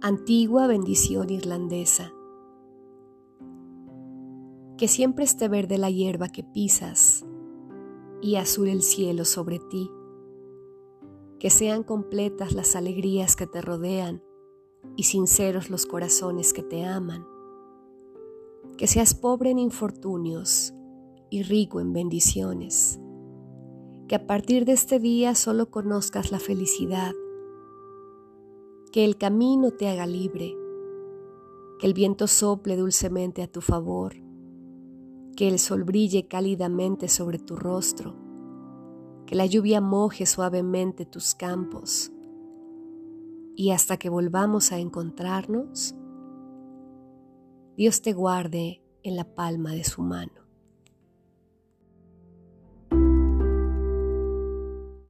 [0.00, 2.12] Antigua bendición irlandesa.
[4.76, 7.26] Que siempre esté verde la hierba que pisas
[8.22, 9.90] y azul el cielo sobre ti.
[11.40, 14.22] Que sean completas las alegrías que te rodean
[14.94, 17.26] y sinceros los corazones que te aman.
[18.76, 20.74] Que seas pobre en infortunios
[21.28, 23.00] y rico en bendiciones.
[24.06, 27.14] Que a partir de este día solo conozcas la felicidad.
[28.92, 30.56] Que el camino te haga libre.
[31.78, 34.14] Que el viento sople dulcemente a tu favor.
[35.36, 38.16] Que el sol brille cálidamente sobre tu rostro.
[39.26, 42.10] Que la lluvia moje suavemente tus campos.
[43.54, 45.94] Y hasta que volvamos a encontrarnos,
[47.76, 50.47] Dios te guarde en la palma de su mano.